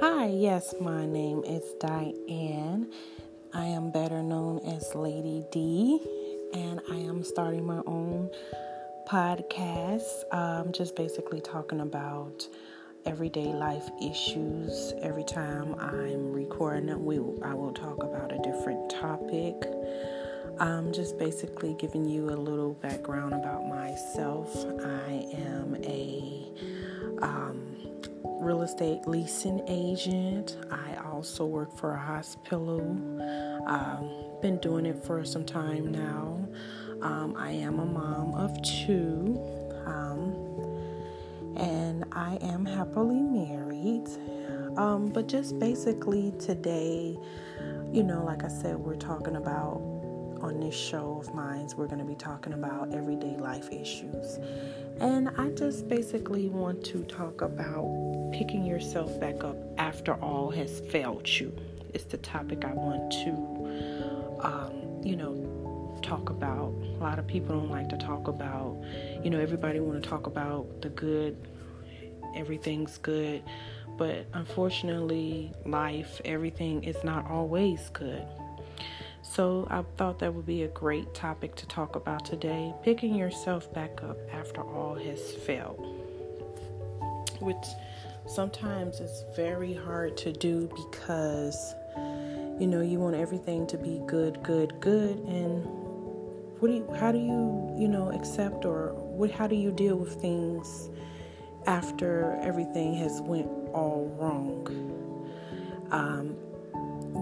[0.00, 2.92] Hi, yes, my name is Diane.
[3.54, 6.00] I am better known as Lady D,
[6.52, 8.30] and I am starting my own
[9.08, 10.24] podcast.
[10.32, 12.46] Um, just basically talking about
[13.06, 14.92] everyday life issues.
[15.00, 19.54] Every time I'm recording it, we I will talk about a different topic.
[20.60, 24.54] I'm just basically giving you a little background about myself.
[24.84, 26.52] I am a
[27.22, 27.65] um,
[28.40, 30.56] real estate leasing agent.
[30.70, 32.80] I also work for a hospital.
[33.66, 34.10] Um,
[34.42, 36.46] been doing it for some time now.
[37.02, 39.38] Um, I am a mom of two,
[39.86, 40.34] um,
[41.56, 44.06] and I am happily married.
[44.76, 47.18] Um, but just basically today,
[47.92, 49.80] you know, like I said, we're talking about
[50.40, 54.38] on this show of mine, we're going to be talking about everyday life issues.
[55.00, 60.80] And I just basically want to talk about picking yourself back up after all has
[60.90, 61.54] failed you.
[61.94, 66.74] It's the topic I want to, um, you know, talk about.
[66.82, 68.82] A lot of people don't like to talk about,
[69.22, 71.36] you know, everybody want to talk about the good,
[72.34, 73.42] everything's good.
[73.96, 78.26] But unfortunately, life, everything is not always good.
[79.36, 83.70] So I thought that would be a great topic to talk about today picking yourself
[83.74, 85.76] back up after all has failed.
[87.40, 87.66] Which
[88.26, 91.74] sometimes is very hard to do because
[92.58, 95.66] you know you want everything to be good, good, good and
[96.58, 99.96] what do you how do you, you know, accept or what how do you deal
[99.96, 100.88] with things
[101.66, 104.66] after everything has went all wrong?
[105.90, 106.36] Um,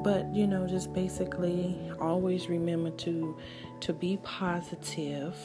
[0.03, 3.37] but you know just basically always remember to
[3.81, 5.37] to be positive.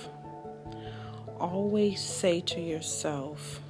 [1.39, 3.61] Always say to yourself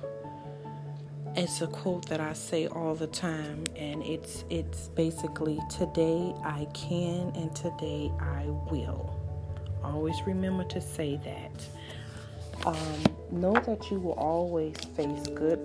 [1.36, 6.68] it's a quote that I say all the time and it's it's basically today I
[6.74, 9.16] can and today I will.
[9.84, 12.66] Always remember to say that.
[12.66, 15.60] Um, know that you will always face good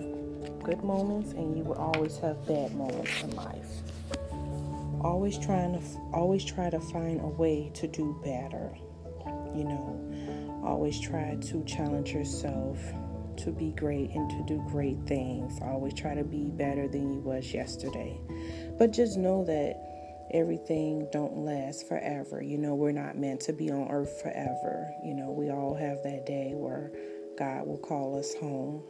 [0.62, 3.82] good moments and you will always have bad moments in life
[5.04, 5.81] always trying to
[6.12, 8.75] always try to find a way to do better
[9.54, 10.62] you know?
[10.65, 12.78] Always try to challenge yourself
[13.37, 15.59] to be great and to do great things.
[15.62, 18.19] Always try to be better than you was yesterday.
[18.78, 22.43] But just know that everything don't last forever.
[22.43, 24.91] You know we're not meant to be on earth forever.
[25.04, 26.91] You know we all have that day where
[27.38, 28.82] God will call us home.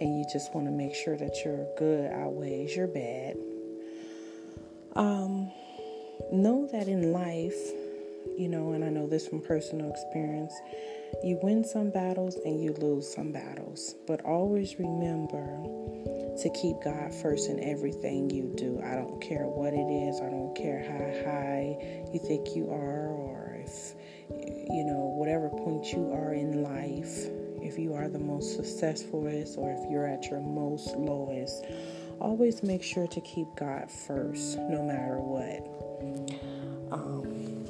[0.00, 3.36] And you just want to make sure that your good outweighs your bad
[4.96, 5.50] um,
[6.32, 7.56] know that in life,
[8.36, 10.52] you know, and I know this from personal experience,
[11.22, 13.94] you win some battles and you lose some battles.
[14.06, 15.46] But always remember
[16.40, 18.80] to keep God first in everything you do.
[18.84, 21.76] I don't care what it is, I don't care how high
[22.12, 23.94] you think you are, or if,
[24.30, 27.28] you know, whatever point you are in life,
[27.62, 31.66] if you are the most successful, or if you're at your most lowest
[32.20, 35.66] always make sure to keep God first, no matter what.
[36.92, 37.64] Um,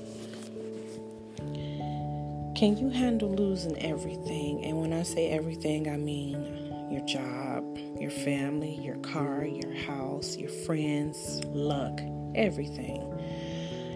[2.54, 4.64] can you handle losing everything?
[4.64, 10.36] And when I say everything, I mean your job, your family, your car, your house,
[10.36, 12.00] your friends, luck,
[12.34, 13.06] everything.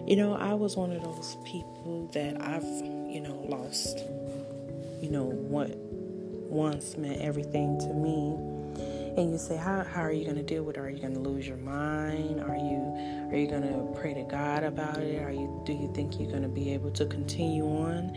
[0.07, 3.99] You know, I was one of those people that I've, you know, lost,
[5.03, 8.54] you know, what once meant everything to me
[9.17, 10.81] and you say how, how are you going to deal with it?
[10.81, 12.41] Are you going to lose your mind?
[12.41, 15.23] Are you are you going to pray to god about it?
[15.23, 18.15] Are you do you think you're going to be able to continue on?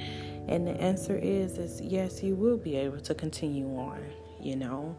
[0.47, 4.03] And the answer is is yes you will be able to continue on
[4.41, 4.97] you know?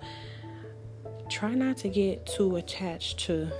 [1.28, 3.50] Try not to get too attached to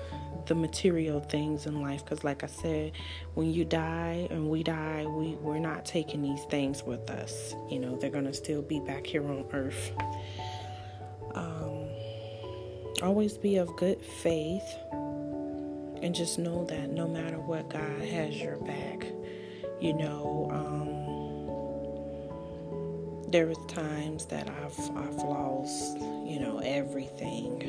[0.46, 2.92] the material things in life because like i said
[3.34, 7.78] when you die and we die we we're not taking these things with us you
[7.78, 7.96] know?
[7.96, 9.92] They're going to still be back here on earth
[13.02, 14.68] always be of good faith
[16.02, 19.06] and just know that no matter what, God has your back.
[19.80, 20.98] You know, um,
[23.30, 27.62] there was times that I've I've lost, you know, everything,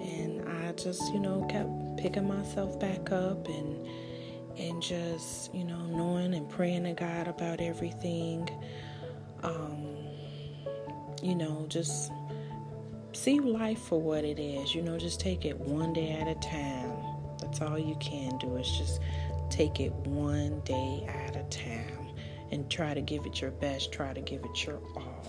[0.00, 3.86] and I just, you know, kept picking myself back up and
[4.58, 8.48] and just, you know, knowing and praying to God about everything.
[9.42, 9.96] Um,
[11.22, 12.10] you know, just
[13.12, 14.74] see life for what it is.
[14.74, 16.92] You know, just take it one day at a time.
[17.40, 19.00] That's all you can do is just
[19.50, 22.08] take it one day at a time
[22.50, 25.24] and try to give it your best, try to give it your all.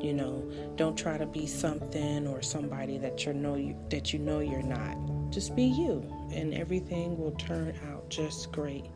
[0.00, 4.18] You know, don't try to be something or somebody that you know you, that you
[4.18, 4.96] know you're not.
[5.30, 8.86] just be you, and everything will turn out just great.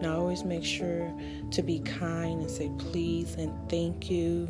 [0.00, 1.12] Now, always make sure
[1.50, 4.48] to be kind and say please and thank you,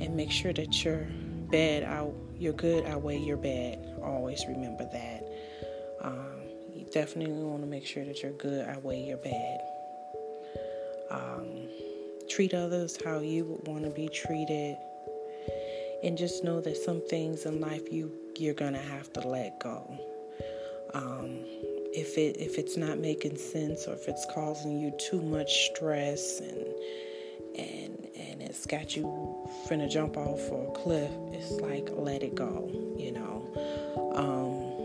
[0.00, 1.06] and make sure that your
[1.50, 3.78] bad out, your good outweigh your bad.
[4.02, 5.24] Always remember that.
[6.02, 6.42] Um,
[6.74, 9.60] you definitely want to make sure that your good outweigh your bad.
[11.10, 11.68] Um,
[12.28, 14.76] treat others how you would want to be treated,
[16.02, 19.98] and just know that some things in life you you're gonna have to let go.
[20.94, 21.44] Um,
[21.92, 26.40] if it if it's not making sense or if it's causing you too much stress
[26.40, 26.66] and
[27.56, 29.04] and and it's got you
[29.66, 34.12] finna jump off a cliff, it's like let it go, you know.
[34.14, 34.76] Um,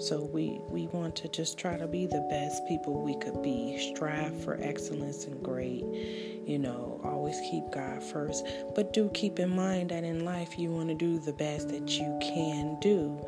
[0.00, 3.92] so we we want to just try to be the best people we could be.
[3.94, 5.84] Strive for excellence and great.
[6.46, 10.70] You know, always keep God first, but do keep in mind that in life you
[10.70, 13.20] want to do the best that you can do.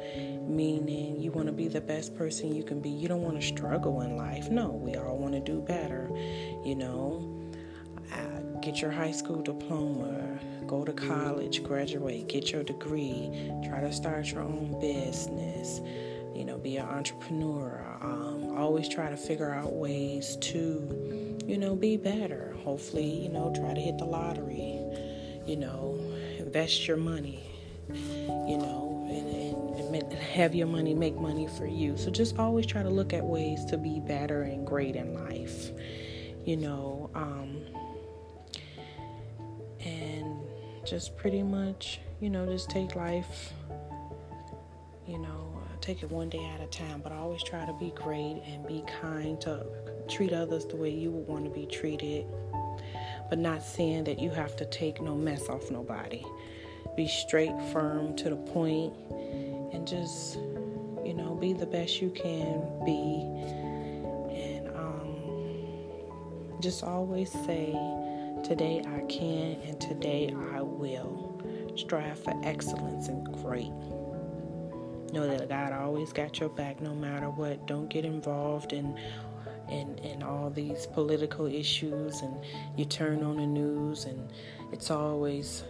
[0.47, 2.89] Meaning, you want to be the best person you can be.
[2.89, 4.49] You don't want to struggle in life.
[4.49, 6.09] No, we all want to do better.
[6.65, 7.40] You know,
[8.61, 14.31] get your high school diploma, go to college, graduate, get your degree, try to start
[14.31, 15.81] your own business
[16.41, 17.85] you know, be an entrepreneur.
[18.01, 22.57] Um, always try to figure out ways to, you know, be better.
[22.65, 24.81] Hopefully, you know, try to hit the lottery.
[25.47, 25.99] You know,
[26.39, 27.41] invest your money.
[27.91, 31.99] You know, and, and have your money make money for you.
[31.99, 35.73] So just always try to look at ways to be better and great in life.
[36.47, 37.61] You know, um,
[40.85, 43.53] just pretty much, you know, just take life,
[45.07, 48.43] you know, take it one day at a time, but always try to be great
[48.47, 49.65] and be kind to
[50.09, 52.27] treat others the way you would want to be treated,
[53.29, 56.25] but not saying that you have to take no mess off nobody.
[56.97, 58.93] Be straight, firm, to the point,
[59.73, 60.37] and just,
[61.05, 63.23] you know, be the best you can be.
[64.35, 67.73] And um, just always say,
[68.43, 71.41] Today I can and today I will.
[71.77, 73.71] Strive for excellence and great.
[75.13, 77.67] Know that God always got your back no matter what.
[77.67, 78.99] Don't get involved in
[79.69, 82.35] in, in all these political issues and
[82.77, 84.33] you turn on the news and
[84.73, 85.63] it's always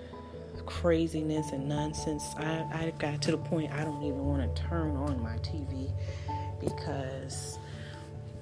[0.65, 2.25] craziness and nonsense.
[2.39, 5.93] I, I got to the point I don't even want to turn on my TV
[6.61, 7.59] because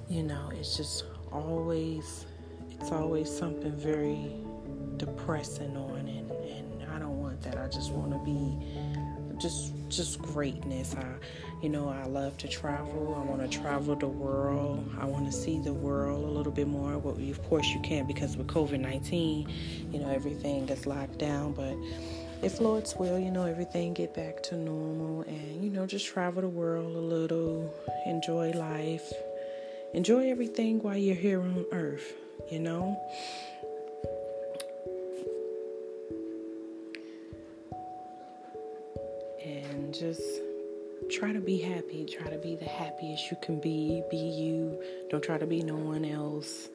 [0.08, 2.26] you know it's just always
[2.80, 4.32] it's always something very
[4.96, 7.58] depressing on and, and I don't want that.
[7.58, 8.58] I just want to be
[9.38, 10.94] just just greatness.
[10.96, 11.04] I,
[11.62, 13.16] you know, I love to travel.
[13.16, 14.88] I want to travel the world.
[15.00, 16.98] I want to see the world a little bit more.
[16.98, 19.48] Well, of course, you can't because with COVID nineteen,
[19.92, 21.52] you know, everything is locked down.
[21.52, 21.76] But
[22.42, 26.42] if Lord's will, you know, everything get back to normal, and you know, just travel
[26.42, 27.72] the world a little,
[28.06, 29.12] enjoy life,
[29.94, 32.12] enjoy everything while you're here on Earth.
[32.50, 33.00] You know.
[39.44, 40.22] And just
[41.10, 42.04] try to be happy.
[42.04, 44.02] Try to be the happiest you can be.
[44.10, 44.82] Be you.
[45.10, 46.68] Don't try to be no one else,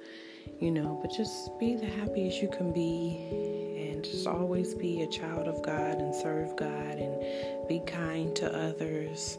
[0.59, 5.07] you know, but just be the happiest you can be and just always be a
[5.07, 9.37] child of God and serve God and be kind to others.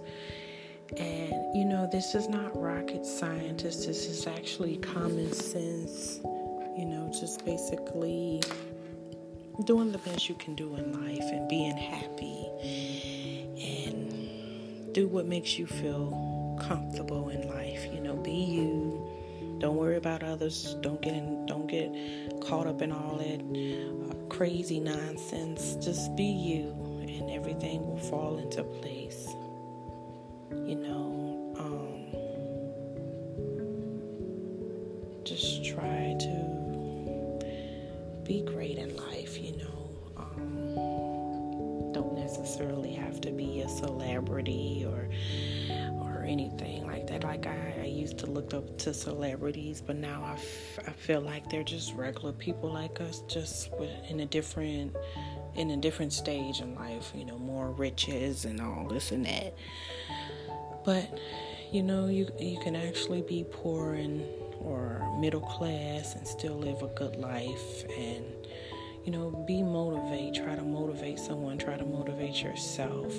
[0.96, 6.20] And, you know, this is not rocket science, this is actually common sense,
[6.76, 8.42] you know, just basically
[9.64, 12.48] doing the best you can do in life and being happy
[13.60, 17.86] and do what makes you feel comfortable in life.
[17.92, 19.10] You know, be you.
[19.58, 20.76] Don't worry about others.
[20.80, 21.90] Don't get in, don't get
[22.40, 25.76] caught up in all that uh, crazy nonsense.
[25.76, 26.70] Just be you,
[27.00, 29.33] and everything will fall into place.
[42.54, 45.08] Necessarily have to be a celebrity or
[46.00, 47.25] or anything like that.
[47.25, 51.20] Like I, I used to look up to celebrities, but now I, f- I feel
[51.20, 53.70] like they're just regular people like us, just
[54.08, 54.94] in a different
[55.56, 57.12] in a different stage in life.
[57.14, 59.54] You know, more riches and all this and that.
[60.84, 61.18] But
[61.73, 64.23] you know, you you can actually be poor and
[64.61, 68.25] or middle class and still live a good life and
[69.04, 70.34] you know, be motivate.
[70.34, 71.58] Try to motivate someone.
[71.58, 73.14] Try to motivate yourself.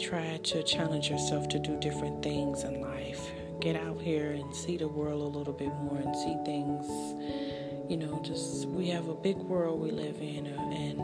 [0.00, 3.30] Try to challenge yourself to do different things in life.
[3.60, 6.86] Get out here and see the world a little bit more and see things.
[7.90, 11.00] You know, just we have a big world we live in, uh, and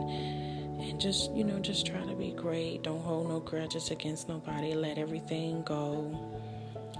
[0.81, 2.83] and just, you know, just try to be great.
[2.83, 4.73] Don't hold no grudges against nobody.
[4.73, 6.15] Let everything go.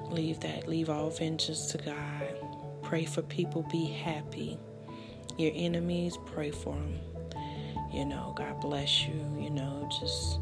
[0.10, 2.36] Leave that, leave all vengeance to God.
[2.84, 4.60] Pray for people, be happy.
[5.38, 7.00] Your enemies, pray for them.
[7.92, 9.14] You know, God bless you.
[9.40, 10.40] You know, just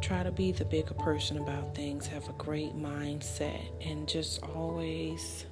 [0.00, 2.06] try to be the bigger person about things.
[2.06, 5.46] Have a great mindset and just always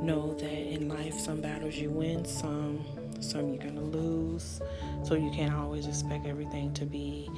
[0.00, 2.84] know that in life, some battles you win, some
[3.20, 4.60] some you're gonna lose.
[5.04, 7.30] So you can't always expect everything to be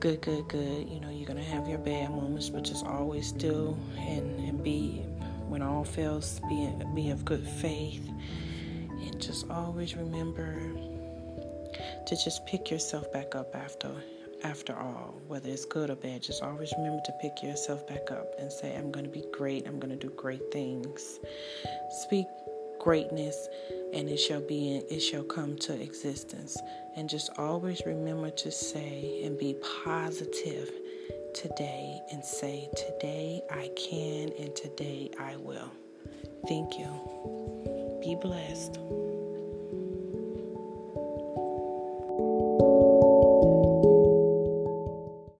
[0.00, 0.88] good, good, good.
[0.88, 5.02] You know, you're gonna have your bad moments, but just always still and, and be
[5.48, 8.08] when all fails, be be of good faith.
[9.00, 10.54] And just always remember
[12.06, 13.90] to just pick yourself back up after
[14.44, 18.34] after all, whether it's good or bad, just always remember to pick yourself back up
[18.38, 19.66] and say, I'm going to be great.
[19.66, 21.18] I'm going to do great things.
[22.04, 22.26] Speak
[22.78, 23.48] greatness
[23.92, 26.56] and it shall be it shall come to existence
[26.96, 30.70] and just always remember to say and be positive
[31.34, 35.72] today and say today I can and today I will
[36.46, 37.37] thank you
[38.00, 38.78] be blessed